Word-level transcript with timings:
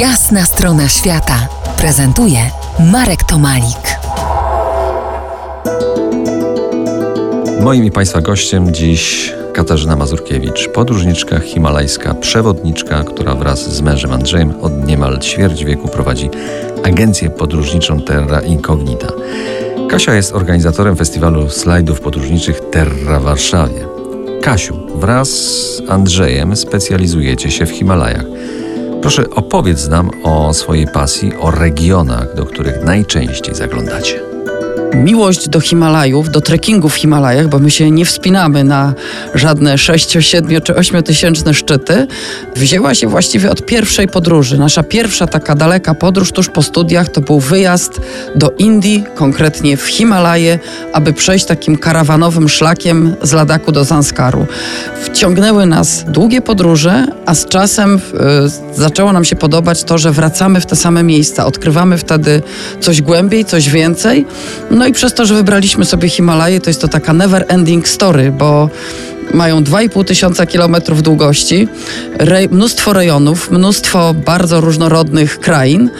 Jasna 0.00 0.44
strona 0.44 0.88
świata 0.88 1.48
prezentuje 1.78 2.38
Marek 2.92 3.22
Tomalik. 3.24 3.98
Moim 7.60 7.84
i 7.84 7.90
Państwa 7.90 8.20
gościem 8.20 8.74
dziś 8.74 9.34
Katarzyna 9.54 9.96
Mazurkiewicz, 9.96 10.68
podróżniczka 10.68 11.40
himalajska, 11.40 12.14
przewodniczka, 12.14 13.04
która 13.04 13.34
wraz 13.34 13.74
z 13.74 13.80
mężem 13.80 14.12
Andrzejem 14.12 14.60
od 14.60 14.86
niemal 14.86 15.18
ćwierć 15.18 15.64
wieku 15.64 15.88
prowadzi 15.88 16.30
agencję 16.84 17.30
podróżniczą 17.30 18.00
Terra 18.00 18.40
Incognita. 18.40 19.08
Kasia 19.90 20.14
jest 20.14 20.34
organizatorem 20.34 20.96
festiwalu 20.96 21.50
slajdów 21.50 22.00
podróżniczych 22.00 22.60
Terra 22.70 23.20
w 23.20 23.22
Warszawie. 23.22 23.86
Kasiu, 24.42 24.76
wraz 24.94 25.28
z 25.28 25.82
Andrzejem 25.88 26.56
specjalizujecie 26.56 27.50
się 27.50 27.66
w 27.66 27.70
Himalajach. 27.70 28.24
Proszę 29.06 29.30
opowiedz 29.30 29.88
nam 29.88 30.10
o 30.22 30.54
swojej 30.54 30.86
pasji, 30.86 31.32
o 31.40 31.50
regionach, 31.50 32.34
do 32.34 32.46
których 32.46 32.84
najczęściej 32.84 33.54
zaglądacie 33.54 34.35
miłość 34.96 35.48
do 35.48 35.60
Himalajów, 35.60 36.30
do 36.30 36.40
trekkingu 36.40 36.88
w 36.88 36.94
Himalajach, 36.94 37.48
bo 37.48 37.58
my 37.58 37.70
się 37.70 37.90
nie 37.90 38.04
wspinamy 38.04 38.64
na 38.64 38.94
żadne 39.34 39.78
6, 39.78 40.16
7 40.20 40.60
czy 40.60 40.76
8 40.76 41.02
tysięczne 41.02 41.54
szczyty, 41.54 42.06
wzięła 42.56 42.94
się 42.94 43.08
właściwie 43.08 43.50
od 43.50 43.66
pierwszej 43.66 44.08
podróży. 44.08 44.58
Nasza 44.58 44.82
pierwsza 44.82 45.26
taka 45.26 45.54
daleka 45.54 45.94
podróż 45.94 46.32
tuż 46.32 46.48
po 46.48 46.62
studiach 46.62 47.08
to 47.08 47.20
był 47.20 47.40
wyjazd 47.40 48.00
do 48.34 48.50
Indii, 48.58 49.04
konkretnie 49.14 49.76
w 49.76 49.86
Himalaje, 49.86 50.58
aby 50.92 51.12
przejść 51.12 51.44
takim 51.44 51.78
karawanowym 51.78 52.48
szlakiem 52.48 53.16
z 53.22 53.32
Ladaku 53.32 53.72
do 53.72 53.84
Zanskaru. 53.84 54.46
Wciągnęły 55.02 55.66
nas 55.66 56.04
długie 56.08 56.42
podróże, 56.42 57.06
a 57.26 57.34
z 57.34 57.46
czasem 57.46 57.96
y, 57.96 58.80
zaczęło 58.80 59.12
nam 59.12 59.24
się 59.24 59.36
podobać 59.36 59.84
to, 59.84 59.98
że 59.98 60.12
wracamy 60.12 60.60
w 60.60 60.66
te 60.66 60.76
same 60.76 61.02
miejsca, 61.02 61.46
odkrywamy 61.46 61.98
wtedy 61.98 62.42
coś 62.80 63.02
głębiej, 63.02 63.44
coś 63.44 63.70
więcej. 63.70 64.26
No 64.70 64.85
i 64.86 64.92
przez 64.92 65.14
to, 65.14 65.26
że 65.26 65.34
wybraliśmy 65.34 65.84
sobie 65.84 66.08
Himalaje, 66.08 66.60
to 66.60 66.70
jest 66.70 66.80
to 66.80 66.88
taka 66.88 67.12
never 67.12 67.44
ending 67.48 67.88
story, 67.88 68.32
bo 68.32 68.70
mają 69.34 69.62
2,5 69.62 70.04
tysiąca 70.04 70.46
kilometrów 70.46 71.02
długości, 71.02 71.68
rej, 72.18 72.48
mnóstwo 72.48 72.92
rejonów, 72.92 73.50
mnóstwo 73.50 74.14
bardzo 74.14 74.60
różnorodnych 74.60 75.40
krain, 75.40 75.90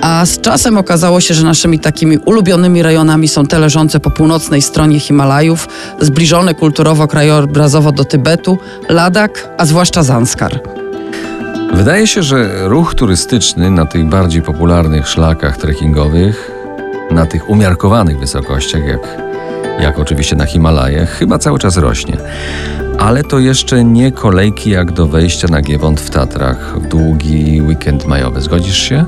a 0.00 0.26
z 0.26 0.40
czasem 0.40 0.78
okazało 0.78 1.20
się, 1.20 1.34
że 1.34 1.44
naszymi 1.44 1.78
takimi 1.78 2.18
ulubionymi 2.18 2.82
rejonami 2.82 3.28
są 3.28 3.46
te 3.46 3.58
leżące 3.58 4.00
po 4.00 4.10
północnej 4.10 4.62
stronie 4.62 5.00
Himalajów, 5.00 5.68
zbliżone 6.00 6.54
kulturowo, 6.54 7.08
krajobrazowo 7.08 7.92
do 7.92 8.04
Tybetu, 8.04 8.58
Ladak, 8.88 9.48
a 9.58 9.66
zwłaszcza 9.66 10.02
Zanskar. 10.02 10.60
Wydaje 11.72 12.06
się, 12.06 12.22
że 12.22 12.68
ruch 12.68 12.94
turystyczny 12.94 13.70
na 13.70 13.86
tych 13.86 14.04
bardziej 14.04 14.42
popularnych 14.42 15.08
szlakach 15.08 15.56
trekkingowych 15.56 16.57
na 17.10 17.26
tych 17.26 17.50
umiarkowanych 17.50 18.18
wysokościach, 18.18 18.86
jak, 18.86 19.00
jak 19.80 19.98
oczywiście 19.98 20.36
na 20.36 20.44
Himalajach, 20.44 21.10
chyba 21.10 21.38
cały 21.38 21.58
czas 21.58 21.76
rośnie. 21.76 22.16
Ale 22.98 23.24
to 23.24 23.38
jeszcze 23.38 23.84
nie 23.84 24.12
kolejki 24.12 24.70
jak 24.70 24.92
do 24.92 25.06
wejścia 25.06 25.48
na 25.48 25.62
Giewont 25.62 26.00
w 26.00 26.10
Tatrach 26.10 26.80
w 26.80 26.88
długi 26.88 27.62
weekend 27.62 28.06
majowy. 28.06 28.40
Zgodzisz 28.40 28.78
się? 28.78 29.04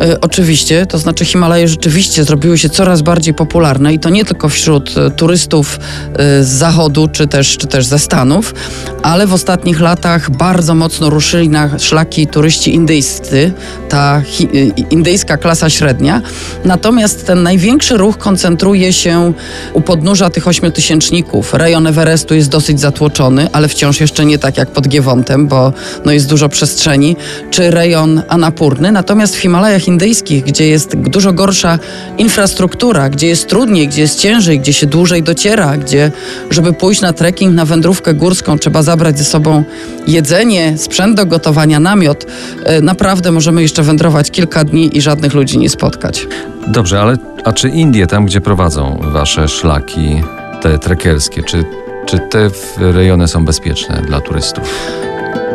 E, 0.00 0.20
oczywiście, 0.20 0.86
to 0.86 0.98
znaczy 0.98 1.24
Himalaje 1.24 1.68
rzeczywiście 1.68 2.24
zrobiły 2.24 2.58
się 2.58 2.68
coraz 2.68 3.02
bardziej 3.02 3.34
popularne 3.34 3.94
i 3.94 3.98
to 3.98 4.10
nie 4.10 4.24
tylko 4.24 4.48
wśród 4.48 4.94
e, 4.98 5.10
turystów 5.10 5.80
e, 6.12 6.44
z 6.44 6.48
zachodu 6.48 7.08
czy 7.08 7.26
też, 7.26 7.56
czy 7.56 7.66
też 7.66 7.86
ze 7.86 7.98
Stanów, 7.98 8.54
ale 9.02 9.26
w 9.26 9.34
ostatnich 9.34 9.80
latach 9.80 10.30
bardzo 10.30 10.74
mocno 10.74 11.10
ruszyli 11.10 11.48
na 11.48 11.78
szlaki 11.78 12.26
turyści 12.26 12.74
indyjscy, 12.74 13.52
ta 13.88 14.22
hi, 14.24 14.48
indyjska 14.90 15.36
klasa 15.36 15.70
średnia. 15.70 16.22
Natomiast 16.64 17.26
ten 17.26 17.42
największy 17.42 17.96
ruch 17.96 18.18
koncentruje 18.18 18.92
się 18.92 19.32
u 19.72 19.80
podnóża 19.80 20.30
tych 20.30 20.48
ośmiotysięczników. 20.48 21.54
Rejon 21.54 21.86
Everestu 21.86 22.34
jest 22.34 22.48
dosyć 22.48 22.80
zatłoczony, 22.80 23.17
ale 23.52 23.68
wciąż 23.68 24.00
jeszcze 24.00 24.24
nie 24.24 24.38
tak 24.38 24.56
jak 24.56 24.70
pod 24.70 24.88
Giewontem, 24.88 25.48
bo 25.48 25.72
no 26.04 26.12
jest 26.12 26.28
dużo 26.28 26.48
przestrzeni, 26.48 27.16
czy 27.50 27.70
rejon 27.70 28.22
Anapurny. 28.28 28.92
Natomiast 28.92 29.36
w 29.36 29.38
Himalajach 29.38 29.88
indyjskich, 29.88 30.44
gdzie 30.44 30.68
jest 30.68 30.96
dużo 30.96 31.32
gorsza 31.32 31.78
infrastruktura, 32.18 33.08
gdzie 33.08 33.26
jest 33.26 33.48
trudniej, 33.48 33.88
gdzie 33.88 34.00
jest 34.00 34.20
ciężej, 34.20 34.60
gdzie 34.60 34.72
się 34.72 34.86
dłużej 34.86 35.22
dociera, 35.22 35.76
gdzie 35.76 36.12
żeby 36.50 36.72
pójść 36.72 37.00
na 37.00 37.12
trekking, 37.12 37.54
na 37.54 37.64
wędrówkę 37.64 38.14
górską 38.14 38.58
trzeba 38.58 38.82
zabrać 38.82 39.18
ze 39.18 39.24
sobą 39.24 39.64
jedzenie, 40.06 40.78
sprzęt 40.78 41.16
do 41.16 41.26
gotowania, 41.26 41.80
namiot. 41.80 42.26
E, 42.64 42.80
naprawdę 42.80 43.32
możemy 43.32 43.62
jeszcze 43.62 43.82
wędrować 43.82 44.30
kilka 44.30 44.64
dni 44.64 44.96
i 44.96 45.00
żadnych 45.00 45.34
ludzi 45.34 45.58
nie 45.58 45.70
spotkać. 45.70 46.26
Dobrze, 46.66 47.00
ale 47.00 47.16
a 47.44 47.52
czy 47.52 47.68
Indie, 47.68 48.06
tam 48.06 48.26
gdzie 48.26 48.40
prowadzą 48.40 48.98
wasze 49.12 49.48
szlaki, 49.48 50.22
te 50.62 50.78
trekerskie, 50.78 51.42
czy, 51.42 51.64
czy 52.08 52.18
te 52.18 52.50
rejony 52.92 53.28
są 53.28 53.44
bezpieczne 53.44 54.02
dla 54.06 54.20
turystów? 54.20 54.74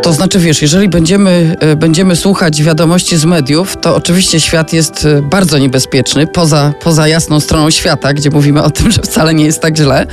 To 0.01 0.13
znaczy, 0.13 0.39
wiesz, 0.39 0.61
jeżeli 0.61 0.89
będziemy, 0.89 1.55
e, 1.59 1.75
będziemy 1.75 2.15
słuchać 2.15 2.63
wiadomości 2.63 3.17
z 3.17 3.25
mediów, 3.25 3.77
to 3.81 3.95
oczywiście 3.95 4.39
świat 4.39 4.73
jest 4.73 5.05
e, 5.05 5.21
bardzo 5.21 5.57
niebezpieczny, 5.57 6.27
poza, 6.27 6.73
poza 6.83 7.07
jasną 7.07 7.39
stroną 7.39 7.69
świata, 7.69 8.13
gdzie 8.13 8.29
mówimy 8.29 8.63
o 8.63 8.69
tym, 8.69 8.91
że 8.91 9.01
wcale 9.01 9.33
nie 9.33 9.45
jest 9.45 9.61
tak 9.61 9.77
źle. 9.77 10.07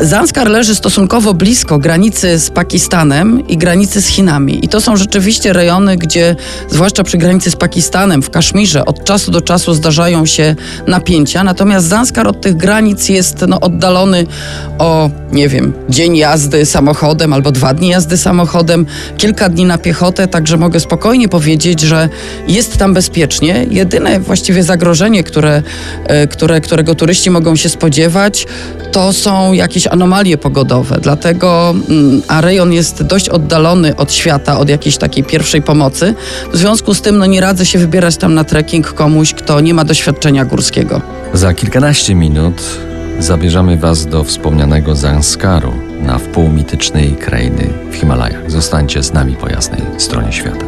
Zanskar 0.00 0.50
leży 0.50 0.74
stosunkowo 0.74 1.34
blisko 1.34 1.78
granicy 1.78 2.38
z 2.38 2.50
Pakistanem 2.50 3.48
i 3.48 3.56
granicy 3.56 4.02
z 4.02 4.06
Chinami. 4.06 4.64
I 4.64 4.68
to 4.68 4.80
są 4.80 4.96
rzeczywiście 4.96 5.52
rejony, 5.52 5.96
gdzie, 5.96 6.36
zwłaszcza 6.68 7.04
przy 7.04 7.18
granicy 7.18 7.50
z 7.50 7.56
Pakistanem, 7.56 8.22
w 8.22 8.30
Kaszmirze, 8.30 8.84
od 8.84 9.04
czasu 9.04 9.30
do 9.30 9.40
czasu 9.40 9.74
zdarzają 9.74 10.26
się 10.26 10.56
napięcia. 10.86 11.44
Natomiast 11.44 11.86
Zanskar 11.86 12.28
od 12.28 12.40
tych 12.40 12.56
granic 12.56 13.08
jest 13.08 13.44
no, 13.48 13.60
oddalony 13.60 14.26
o, 14.78 15.10
nie 15.32 15.48
wiem, 15.48 15.72
dzień 15.88 16.16
jazdy 16.16 16.66
samochodem 16.66 17.32
albo 17.32 17.52
dwa 17.52 17.74
dni 17.74 17.88
jazdy 17.88 18.16
samochodem, 18.16 18.86
kilka 19.16 19.48
dni 19.48 19.64
na 19.64 19.78
piechotę, 19.78 20.28
także 20.28 20.56
mogę 20.56 20.80
spokojnie 20.80 21.28
powiedzieć, 21.28 21.80
że 21.80 22.08
jest 22.48 22.76
tam 22.76 22.94
bezpiecznie. 22.94 23.66
Jedyne 23.70 24.20
właściwie 24.20 24.62
zagrożenie, 24.62 25.24
które, 25.24 25.62
e, 26.04 26.26
które, 26.26 26.60
którego 26.60 26.94
turyści 26.94 27.30
mogą 27.30 27.56
się 27.56 27.68
spodziewać, 27.68 28.46
to 28.92 29.12
są 29.12 29.52
jakieś 29.52 29.89
anomalie 29.90 30.38
pogodowe. 30.38 30.98
Dlatego, 31.00 31.74
mm, 31.88 32.22
a 32.28 32.40
rejon 32.40 32.72
jest 32.72 33.02
dość 33.02 33.28
oddalony 33.28 33.96
od 33.96 34.12
świata, 34.12 34.58
od 34.58 34.68
jakiejś 34.68 34.96
takiej 34.96 35.24
pierwszej 35.24 35.62
pomocy. 35.62 36.14
W 36.52 36.56
związku 36.56 36.94
z 36.94 37.02
tym 37.02 37.18
no, 37.18 37.26
nie 37.26 37.40
radzę 37.40 37.66
się 37.66 37.78
wybierać 37.78 38.16
tam 38.16 38.34
na 38.34 38.44
trekking 38.44 38.92
komuś, 38.92 39.34
kto 39.34 39.60
nie 39.60 39.74
ma 39.74 39.84
doświadczenia 39.84 40.44
górskiego. 40.44 41.00
Za 41.34 41.54
kilkanaście 41.54 42.14
minut 42.14 42.62
zabierzemy 43.18 43.76
Was 43.76 44.06
do 44.06 44.24
wspomnianego 44.24 44.94
Zanskaru 44.94 45.72
na 46.02 46.18
wpół 46.18 46.48
mitycznej 46.48 47.12
krainy 47.12 47.68
w 47.90 47.94
Himalajach. 47.94 48.50
Zostańcie 48.50 49.02
z 49.02 49.12
nami 49.12 49.36
po 49.36 49.48
jasnej 49.48 49.80
stronie 49.98 50.32
świata. 50.32 50.64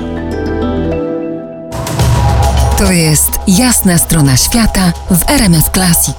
To 2.78 2.92
jest 2.92 3.30
jasna 3.48 3.98
strona 3.98 4.36
świata 4.36 4.92
w 5.10 5.30
RMS 5.30 5.70
Classic. 5.74 6.16